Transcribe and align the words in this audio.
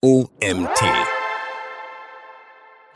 OMT. 0.00 0.80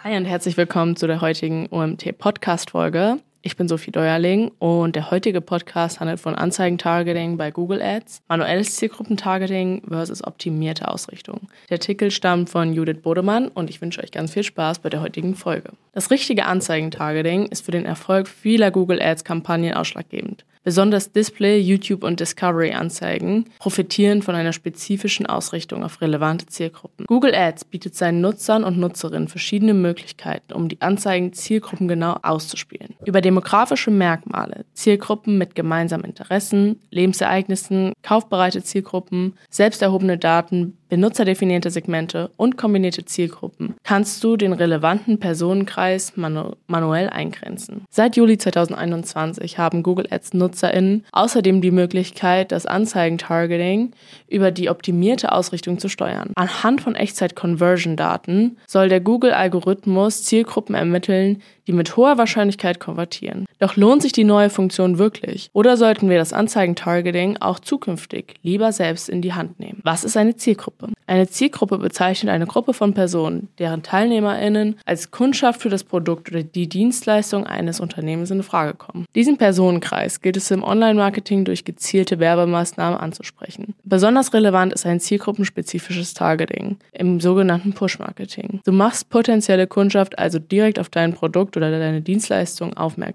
Hi 0.04 0.16
und 0.16 0.24
herzlich 0.24 0.56
willkommen 0.56 0.94
zu 0.94 1.08
der 1.08 1.20
heutigen 1.20 1.66
OMT 1.68 2.16
Podcast 2.16 2.70
Folge. 2.70 3.18
Ich 3.44 3.56
bin 3.56 3.66
Sophie 3.66 3.90
Deuerling 3.90 4.52
und 4.60 4.94
der 4.94 5.10
heutige 5.10 5.40
Podcast 5.40 5.98
handelt 5.98 6.20
von 6.20 6.36
Anzeigentargeting 6.36 7.36
bei 7.36 7.50
Google 7.50 7.82
Ads, 7.82 8.22
manuelles 8.28 8.76
Zielgruppentargeting 8.76 9.82
versus 9.88 10.22
optimierte 10.22 10.86
Ausrichtung. 10.86 11.48
Der 11.68 11.78
Artikel 11.78 12.12
stammt 12.12 12.50
von 12.50 12.72
Judith 12.72 13.02
Bodemann 13.02 13.48
und 13.48 13.68
ich 13.68 13.82
wünsche 13.82 14.00
euch 14.00 14.12
ganz 14.12 14.32
viel 14.32 14.44
Spaß 14.44 14.78
bei 14.78 14.90
der 14.90 15.00
heutigen 15.00 15.34
Folge. 15.34 15.70
Das 15.90 16.12
richtige 16.12 16.46
Anzeigentargeting 16.46 17.46
ist 17.46 17.64
für 17.64 17.72
den 17.72 17.84
Erfolg 17.84 18.28
vieler 18.28 18.70
Google 18.70 19.02
Ads 19.02 19.24
Kampagnen 19.24 19.74
ausschlaggebend. 19.74 20.44
Besonders 20.64 21.10
Display, 21.10 21.58
YouTube 21.58 22.04
und 22.04 22.20
Discovery-Anzeigen 22.20 23.46
profitieren 23.58 24.22
von 24.22 24.36
einer 24.36 24.52
spezifischen 24.52 25.26
Ausrichtung 25.26 25.82
auf 25.82 26.00
relevante 26.00 26.46
Zielgruppen. 26.46 27.04
Google 27.06 27.34
Ads 27.34 27.64
bietet 27.64 27.96
seinen 27.96 28.20
Nutzern 28.20 28.62
und 28.62 28.78
Nutzerinnen 28.78 29.26
verschiedene 29.26 29.74
Möglichkeiten, 29.74 30.52
um 30.52 30.68
die 30.68 30.80
Anzeigen 30.80 31.32
zielgruppengenau 31.32 32.20
auszuspielen. 32.22 32.94
Über 33.04 33.20
demografische 33.32 33.90
Merkmale, 33.90 34.66
Zielgruppen 34.74 35.38
mit 35.38 35.54
gemeinsamen 35.54 36.04
Interessen, 36.04 36.80
Lebensereignissen, 36.90 37.94
kaufbereite 38.02 38.62
Zielgruppen, 38.62 39.38
selbst 39.48 39.80
erhobene 39.80 40.18
Daten, 40.18 40.76
benutzerdefinierte 40.92 41.70
Segmente 41.70 42.30
und 42.36 42.58
kombinierte 42.58 43.06
Zielgruppen 43.06 43.76
kannst 43.82 44.22
du 44.22 44.36
den 44.36 44.52
relevanten 44.52 45.18
Personenkreis 45.18 46.18
manu 46.18 46.52
manuell 46.66 47.08
eingrenzen. 47.08 47.86
Seit 47.88 48.16
Juli 48.16 48.36
2021 48.36 49.56
haben 49.56 49.82
Google 49.82 50.08
Ads 50.10 50.34
NutzerInnen 50.34 51.06
außerdem 51.12 51.62
die 51.62 51.70
Möglichkeit, 51.70 52.52
das 52.52 52.66
Anzeigen-Targeting 52.66 53.92
über 54.28 54.50
die 54.50 54.68
optimierte 54.68 55.32
Ausrichtung 55.32 55.78
zu 55.78 55.88
steuern. 55.88 56.32
Anhand 56.34 56.82
von 56.82 56.94
Echtzeit-Conversion-Daten 56.94 58.58
soll 58.66 58.90
der 58.90 59.00
Google-Algorithmus 59.00 60.24
Zielgruppen 60.24 60.74
ermitteln, 60.74 61.40
die 61.66 61.72
mit 61.72 61.96
hoher 61.96 62.18
Wahrscheinlichkeit 62.18 62.80
konvertieren. 62.80 63.21
Doch 63.58 63.76
lohnt 63.76 64.02
sich 64.02 64.12
die 64.12 64.24
neue 64.24 64.50
Funktion 64.50 64.98
wirklich? 64.98 65.50
Oder 65.52 65.76
sollten 65.76 66.10
wir 66.10 66.18
das 66.18 66.32
Anzeigen-Targeting 66.32 67.38
auch 67.40 67.60
zukünftig 67.60 68.34
lieber 68.42 68.72
selbst 68.72 69.08
in 69.08 69.22
die 69.22 69.34
Hand 69.34 69.60
nehmen? 69.60 69.80
Was 69.84 70.04
ist 70.04 70.16
eine 70.16 70.36
Zielgruppe? 70.36 70.88
Eine 71.06 71.28
Zielgruppe 71.28 71.78
bezeichnet 71.78 72.32
eine 72.32 72.46
Gruppe 72.46 72.72
von 72.72 72.94
Personen, 72.94 73.48
deren 73.58 73.82
TeilnehmerInnen 73.82 74.76
als 74.84 75.10
Kundschaft 75.10 75.60
für 75.60 75.68
das 75.68 75.84
Produkt 75.84 76.30
oder 76.30 76.42
die 76.42 76.68
Dienstleistung 76.68 77.46
eines 77.46 77.80
Unternehmens 77.80 78.30
in 78.30 78.42
Frage 78.42 78.74
kommen. 78.74 79.04
Diesen 79.14 79.36
Personenkreis 79.36 80.20
gilt 80.20 80.36
es 80.36 80.50
im 80.50 80.62
Online-Marketing 80.62 81.44
durch 81.44 81.64
gezielte 81.64 82.18
Werbemaßnahmen 82.18 82.98
anzusprechen. 82.98 83.74
Besonders 83.84 84.32
relevant 84.32 84.72
ist 84.72 84.86
ein 84.86 85.00
zielgruppenspezifisches 85.00 86.14
Targeting 86.14 86.78
im 86.92 87.20
sogenannten 87.20 87.72
Push-Marketing. 87.74 88.60
Du 88.64 88.72
machst 88.72 89.10
potenzielle 89.10 89.66
Kundschaft 89.66 90.18
also 90.18 90.38
direkt 90.38 90.78
auf 90.78 90.88
dein 90.88 91.12
Produkt 91.12 91.56
oder 91.56 91.70
deine 91.70 92.00
Dienstleistung 92.00 92.74
aufmerksam, 92.74 93.11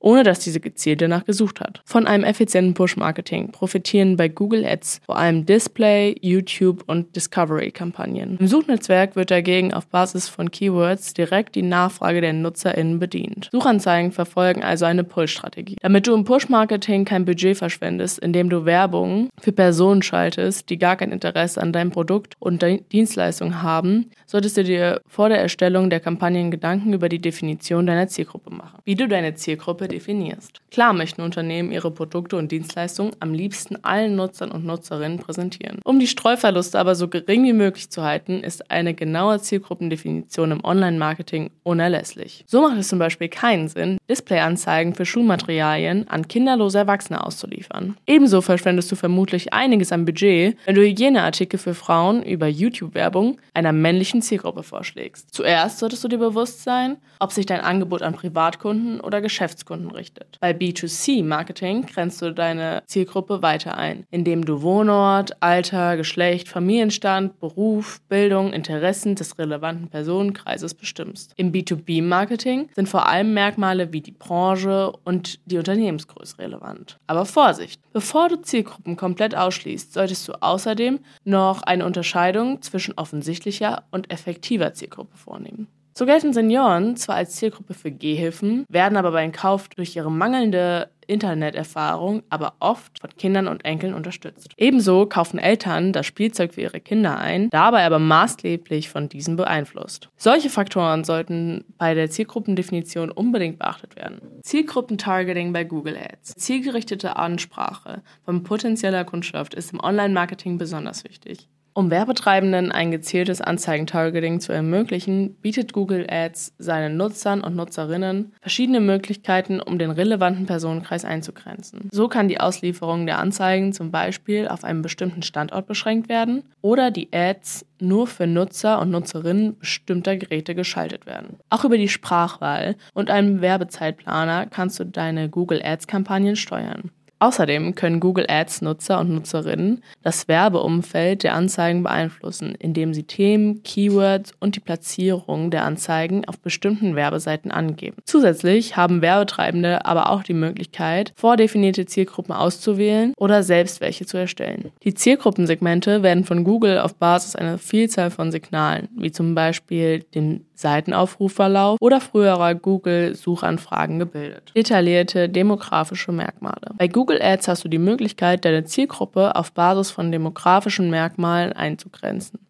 ohne 0.00 0.22
dass 0.22 0.40
diese 0.40 0.60
gezielt 0.60 1.02
danach 1.02 1.24
gesucht 1.24 1.60
hat. 1.60 1.80
Von 1.84 2.06
einem 2.06 2.24
effizienten 2.24 2.74
Push-Marketing 2.74 3.52
profitieren 3.52 4.16
bei 4.16 4.28
Google 4.28 4.64
Ads 4.64 5.00
vor 5.06 5.16
allem 5.16 5.46
Display, 5.46 6.16
YouTube 6.20 6.84
und 6.86 7.14
Discovery-Kampagnen. 7.16 8.38
Im 8.38 8.46
Suchnetzwerk 8.46 9.16
wird 9.16 9.30
dagegen 9.30 9.72
auf 9.74 9.86
Basis 9.86 10.28
von 10.28 10.50
Keywords 10.50 11.14
direkt 11.14 11.54
die 11.54 11.62
Nachfrage 11.62 12.20
der 12.20 12.32
NutzerInnen 12.32 12.98
bedient. 12.98 13.48
Suchanzeigen 13.52 14.12
verfolgen 14.12 14.62
also 14.62 14.84
eine 14.84 15.04
Pull-Strategie. 15.04 15.76
Damit 15.80 16.06
du 16.06 16.14
im 16.14 16.24
Push-Marketing 16.24 17.04
kein 17.04 17.24
Budget 17.24 17.56
verschwendest, 17.56 18.18
indem 18.18 18.50
du 18.50 18.64
Werbung 18.64 19.30
für 19.40 19.52
Personen 19.52 20.02
schaltest, 20.02 20.70
die 20.70 20.78
gar 20.78 20.96
kein 20.96 21.12
Interesse 21.12 21.60
an 21.60 21.72
deinem 21.72 21.90
Produkt 21.90 22.34
und 22.38 22.64
Dienstleistung 22.92 23.62
haben, 23.62 24.10
solltest 24.26 24.56
du 24.56 24.64
dir 24.64 25.00
vor 25.06 25.28
der 25.28 25.40
Erstellung 25.40 25.90
der 25.90 26.00
Kampagnen 26.00 26.50
Gedanken 26.50 26.92
über 26.92 27.08
die 27.08 27.20
Definition 27.20 27.86
deiner 27.86 28.08
Zielgruppe 28.08 28.54
machen. 28.54 28.78
Wie 28.84 28.94
du 28.94 29.08
deine 29.08 29.29
Zielgruppe 29.34 29.88
definierst. 29.88 30.59
Klar 30.70 30.92
möchten 30.92 31.22
Unternehmen 31.22 31.72
ihre 31.72 31.90
Produkte 31.90 32.36
und 32.36 32.52
Dienstleistungen 32.52 33.12
am 33.18 33.34
liebsten 33.34 33.82
allen 33.82 34.14
Nutzern 34.14 34.52
und 34.52 34.64
Nutzerinnen 34.64 35.18
präsentieren. 35.18 35.80
Um 35.82 35.98
die 35.98 36.06
Streuverluste 36.06 36.78
aber 36.78 36.94
so 36.94 37.08
gering 37.08 37.42
wie 37.44 37.52
möglich 37.52 37.90
zu 37.90 38.02
halten, 38.02 38.44
ist 38.44 38.70
eine 38.70 38.94
genaue 38.94 39.40
Zielgruppendefinition 39.40 40.52
im 40.52 40.64
Online-Marketing 40.64 41.50
unerlässlich. 41.64 42.44
So 42.46 42.62
macht 42.62 42.78
es 42.78 42.86
zum 42.86 43.00
Beispiel 43.00 43.28
keinen 43.28 43.66
Sinn, 43.66 43.98
Displayanzeigen 44.08 44.94
für 44.94 45.04
Schulmaterialien 45.04 46.08
an 46.08 46.28
kinderlose 46.28 46.78
Erwachsene 46.78 47.24
auszuliefern. 47.24 47.96
Ebenso 48.06 48.40
verschwendest 48.40 48.92
du 48.92 48.96
vermutlich 48.96 49.52
einiges 49.52 49.90
an 49.90 50.04
Budget, 50.04 50.56
wenn 50.66 50.76
du 50.76 50.82
Hygieneartikel 50.82 51.58
für 51.58 51.74
Frauen 51.74 52.22
über 52.22 52.46
YouTube-Werbung 52.46 53.40
einer 53.54 53.72
männlichen 53.72 54.22
Zielgruppe 54.22 54.62
vorschlägst. 54.62 55.34
Zuerst 55.34 55.80
solltest 55.80 56.04
du 56.04 56.08
dir 56.08 56.18
bewusst 56.18 56.62
sein, 56.62 56.96
ob 57.18 57.32
sich 57.32 57.46
dein 57.46 57.60
Angebot 57.60 58.02
an 58.02 58.14
Privatkunden 58.14 59.00
oder 59.00 59.20
Geschäftskunden 59.20 59.90
richtet. 59.90 60.38
Bei 60.40 60.59
B2C-Marketing 60.60 61.86
grenzt 61.86 62.20
du 62.20 62.32
deine 62.32 62.82
Zielgruppe 62.86 63.42
weiter 63.42 63.76
ein, 63.76 64.04
indem 64.10 64.44
du 64.44 64.62
Wohnort, 64.62 65.42
Alter, 65.42 65.96
Geschlecht, 65.96 66.48
Familienstand, 66.48 67.40
Beruf, 67.40 68.00
Bildung, 68.08 68.52
Interessen 68.52 69.14
des 69.14 69.38
relevanten 69.38 69.88
Personenkreises 69.88 70.74
bestimmst. 70.74 71.32
Im 71.36 71.52
B2B-Marketing 71.52 72.68
sind 72.74 72.88
vor 72.88 73.08
allem 73.08 73.32
Merkmale 73.32 73.92
wie 73.92 74.02
die 74.02 74.12
Branche 74.12 74.92
und 75.04 75.40
die 75.46 75.58
Unternehmensgröße 75.58 76.38
relevant. 76.38 76.98
Aber 77.06 77.24
Vorsicht! 77.24 77.80
Bevor 77.92 78.28
du 78.28 78.40
Zielgruppen 78.40 78.96
komplett 78.96 79.34
ausschließt, 79.34 79.92
solltest 79.92 80.28
du 80.28 80.34
außerdem 80.40 81.00
noch 81.24 81.62
eine 81.62 81.86
Unterscheidung 81.86 82.62
zwischen 82.62 82.94
offensichtlicher 82.96 83.84
und 83.90 84.12
effektiver 84.12 84.74
Zielgruppe 84.74 85.16
vornehmen. 85.16 85.68
So 85.92 86.06
gelten 86.06 86.32
Senioren 86.32 86.96
zwar 86.96 87.16
als 87.16 87.36
Zielgruppe 87.36 87.74
für 87.74 87.90
Gehhilfen, 87.90 88.64
werden 88.68 88.96
aber 88.96 89.12
beim 89.12 89.32
Kauf 89.32 89.68
durch 89.68 89.96
ihre 89.96 90.10
mangelnde 90.10 90.88
Interneterfahrung 91.10 92.22
aber 92.30 92.54
oft 92.60 93.00
von 93.00 93.10
Kindern 93.16 93.48
und 93.48 93.64
Enkeln 93.64 93.94
unterstützt. 93.94 94.52
Ebenso 94.56 95.06
kaufen 95.06 95.38
Eltern 95.38 95.92
das 95.92 96.06
Spielzeug 96.06 96.54
für 96.54 96.60
ihre 96.60 96.80
Kinder 96.80 97.18
ein, 97.18 97.50
dabei 97.50 97.84
aber 97.84 97.98
maßgeblich 97.98 98.88
von 98.88 99.08
diesen 99.08 99.36
beeinflusst. 99.36 100.08
Solche 100.16 100.50
Faktoren 100.50 101.04
sollten 101.04 101.64
bei 101.78 101.94
der 101.94 102.10
Zielgruppendefinition 102.10 103.10
unbedingt 103.10 103.58
beachtet 103.58 103.96
werden. 103.96 104.20
Zielgruppentargeting 104.42 105.52
bei 105.52 105.64
Google 105.64 105.96
Ads. 105.96 106.34
Zielgerichtete 106.36 107.16
Ansprache 107.16 108.02
von 108.24 108.44
potenzieller 108.44 109.04
Kundschaft 109.04 109.54
ist 109.54 109.72
im 109.72 109.80
Online-Marketing 109.80 110.58
besonders 110.58 111.04
wichtig. 111.04 111.48
Um 111.72 111.90
Werbetreibenden 111.90 112.72
ein 112.72 112.90
gezieltes 112.90 113.40
Anzeigentargeting 113.40 114.40
zu 114.40 114.52
ermöglichen, 114.52 115.34
bietet 115.34 115.72
Google 115.72 116.06
Ads 116.10 116.52
seinen 116.58 116.96
Nutzern 116.96 117.42
und 117.42 117.54
Nutzerinnen 117.54 118.32
verschiedene 118.40 118.80
Möglichkeiten, 118.80 119.60
um 119.60 119.78
den 119.78 119.92
relevanten 119.92 120.46
Personenkreis 120.46 121.04
einzugrenzen. 121.04 121.88
So 121.92 122.08
kann 122.08 122.28
die 122.28 122.40
Auslieferung 122.40 123.06
der 123.06 123.20
Anzeigen 123.20 123.72
zum 123.72 123.92
Beispiel 123.92 124.48
auf 124.48 124.64
einen 124.64 124.82
bestimmten 124.82 125.22
Standort 125.22 125.68
beschränkt 125.68 126.08
werden 126.08 126.42
oder 126.60 126.90
die 126.90 127.08
Ads 127.12 127.66
nur 127.78 128.06
für 128.06 128.26
Nutzer 128.26 128.80
und 128.80 128.90
Nutzerinnen 128.90 129.58
bestimmter 129.58 130.16
Geräte 130.16 130.54
geschaltet 130.54 131.06
werden. 131.06 131.38
Auch 131.50 131.64
über 131.64 131.78
die 131.78 131.88
Sprachwahl 131.88 132.76
und 132.94 133.10
einen 133.10 133.40
Werbezeitplaner 133.40 134.46
kannst 134.46 134.80
du 134.80 134.84
deine 134.84 135.28
Google 135.28 135.62
Ads-Kampagnen 135.64 136.36
steuern. 136.36 136.90
Außerdem 137.20 137.74
können 137.74 138.00
Google 138.00 138.26
Ads 138.28 138.62
Nutzer 138.62 138.98
und 138.98 139.10
Nutzerinnen 139.10 139.82
das 140.02 140.26
Werbeumfeld 140.26 141.22
der 141.22 141.34
Anzeigen 141.34 141.82
beeinflussen, 141.82 142.54
indem 142.58 142.94
sie 142.94 143.02
Themen, 143.02 143.62
Keywords 143.62 144.32
und 144.40 144.56
die 144.56 144.60
Platzierung 144.60 145.50
der 145.50 145.64
Anzeigen 145.64 146.24
auf 146.26 146.38
bestimmten 146.38 146.96
Werbeseiten 146.96 147.50
angeben. 147.50 147.98
Zusätzlich 148.04 148.76
haben 148.76 149.02
Werbetreibende 149.02 149.84
aber 149.84 150.10
auch 150.10 150.22
die 150.22 150.32
Möglichkeit, 150.32 151.12
vordefinierte 151.14 151.84
Zielgruppen 151.84 152.34
auszuwählen 152.34 153.12
oder 153.18 153.42
selbst 153.42 153.82
welche 153.82 154.06
zu 154.06 154.16
erstellen. 154.16 154.72
Die 154.82 154.94
Zielgruppensegmente 154.94 156.02
werden 156.02 156.24
von 156.24 156.42
Google 156.42 156.78
auf 156.78 156.94
Basis 156.94 157.36
einer 157.36 157.58
Vielzahl 157.58 158.10
von 158.10 158.32
Signalen, 158.32 158.88
wie 158.96 159.12
zum 159.12 159.34
Beispiel 159.34 160.00
dem 160.14 160.46
Seitenaufrufverlauf 160.60 161.78
oder 161.80 162.00
früherer 162.00 162.54
Google-Suchanfragen 162.54 163.98
gebildet. 163.98 164.52
Detaillierte 164.54 165.28
demografische 165.28 166.12
Merkmale. 166.12 166.72
Bei 166.76 166.88
Google 166.88 167.20
Ads 167.22 167.48
hast 167.48 167.64
du 167.64 167.68
die 167.68 167.78
Möglichkeit, 167.78 168.44
deine 168.44 168.64
Zielgruppe 168.64 169.36
auf 169.36 169.52
Basis 169.52 169.90
von 169.90 170.12
demografischen 170.12 170.90
Merkmalen 170.90 171.52
einzugrenzen. 171.52 172.40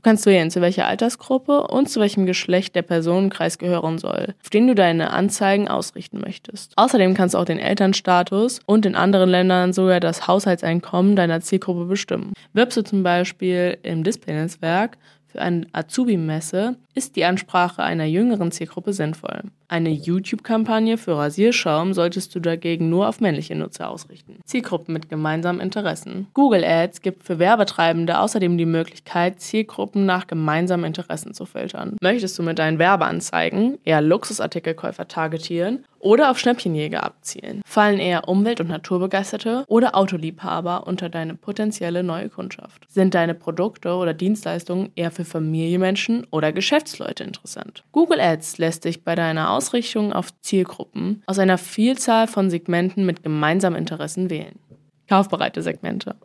Du 0.00 0.04
kannst 0.08 0.24
wählen, 0.24 0.50
zu 0.50 0.62
welcher 0.62 0.86
Altersgruppe 0.86 1.66
und 1.66 1.90
zu 1.90 2.00
welchem 2.00 2.24
Geschlecht 2.24 2.74
der 2.74 2.80
Personenkreis 2.80 3.58
gehören 3.58 3.98
soll, 3.98 4.34
auf 4.42 4.48
den 4.48 4.66
du 4.66 4.74
deine 4.74 5.10
Anzeigen 5.10 5.68
ausrichten 5.68 6.22
möchtest. 6.22 6.72
Außerdem 6.76 7.12
kannst 7.12 7.34
du 7.34 7.38
auch 7.38 7.44
den 7.44 7.58
Elternstatus 7.58 8.60
und 8.64 8.86
in 8.86 8.94
anderen 8.94 9.28
Ländern 9.28 9.74
sogar 9.74 10.00
das 10.00 10.26
Haushaltseinkommen 10.26 11.16
deiner 11.16 11.42
Zielgruppe 11.42 11.84
bestimmen. 11.84 12.32
Wirbst 12.54 12.78
du 12.78 12.82
zum 12.82 13.02
Beispiel 13.02 13.76
im 13.82 14.02
Display-Netzwerk 14.02 14.96
für 15.26 15.42
eine 15.42 15.66
Azubi-Messe 15.72 16.76
ist 16.94 17.16
die 17.16 17.24
Ansprache 17.24 17.82
einer 17.82 18.04
jüngeren 18.04 18.50
Zielgruppe 18.50 18.92
sinnvoll. 18.92 19.42
Eine 19.68 19.90
YouTube-Kampagne 19.90 20.98
für 20.98 21.16
Rasierschaum 21.16 21.94
solltest 21.94 22.34
du 22.34 22.40
dagegen 22.40 22.90
nur 22.90 23.08
auf 23.08 23.20
männliche 23.20 23.54
Nutzer 23.54 23.88
ausrichten. 23.88 24.40
Zielgruppen 24.44 24.92
mit 24.92 25.08
gemeinsamen 25.08 25.60
Interessen. 25.60 26.26
Google 26.34 26.64
Ads 26.64 27.02
gibt 27.02 27.22
für 27.22 27.38
Werbetreibende 27.38 28.18
außerdem 28.18 28.58
die 28.58 28.66
Möglichkeit, 28.66 29.40
Zielgruppen 29.40 30.06
nach 30.06 30.26
gemeinsamen 30.26 30.84
Interessen 30.84 31.34
zu 31.34 31.46
filtern. 31.46 31.96
Möchtest 32.02 32.36
du 32.36 32.42
mit 32.42 32.58
deinen 32.58 32.80
Werbeanzeigen 32.80 33.78
eher 33.84 34.00
Luxusartikelkäufer 34.00 35.06
targetieren 35.06 35.84
oder 36.00 36.32
auf 36.32 36.40
Schnäppchenjäger 36.40 37.04
abzielen? 37.04 37.62
Fallen 37.64 38.00
eher 38.00 38.26
Umwelt- 38.26 38.60
und 38.60 38.70
Naturbegeisterte 38.70 39.64
oder 39.68 39.94
Autoliebhaber 39.94 40.88
unter 40.88 41.08
deine 41.08 41.36
potenzielle 41.36 42.02
neue 42.02 42.28
Kundschaft? 42.28 42.86
Sind 42.88 43.14
deine 43.14 43.34
Produkte 43.34 43.94
oder 43.94 44.14
Dienstleistungen 44.14 44.90
eher 44.96 45.12
für 45.12 45.24
Familienmenschen 45.24 46.26
oder 46.32 46.52
Geschäftsleute 46.80 47.24
interessant? 47.24 47.84
Google 47.92 48.20
Ads 48.20 48.58
lässt 48.58 48.84
sich 48.84 49.04
bei 49.04 49.14
deiner 49.14 49.50
Ausrichtung 49.50 50.12
auf 50.12 50.28
Zielgruppen 50.40 51.22
aus 51.26 51.38
einer 51.38 51.58
Vielzahl 51.58 52.26
von 52.26 52.48
Segmenten 52.48 53.04
mit 53.04 53.22
gemeinsamen 53.22 53.76
Interessen 53.76 54.30
wählen. 54.30 54.58
Kaufbereite 55.06 55.60
Segmente. 55.62 56.16